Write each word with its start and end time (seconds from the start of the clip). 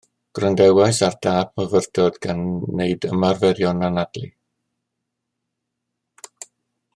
Gwrandawais 0.37 1.01
ar 1.07 1.17
dâp 1.25 1.51
myfyrdod 1.59 2.17
gan 2.25 2.41
neud 2.79 3.07
ymarferion 3.11 3.89
anadlu 3.89 4.31